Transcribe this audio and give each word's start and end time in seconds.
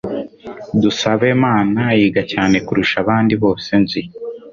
Dusabemana 0.81 1.81
yiga 1.99 2.21
cyane 2.31 2.55
kurusha 2.65 2.95
abandi 3.03 3.33
bose 3.43 3.69
nzi. 3.81 4.01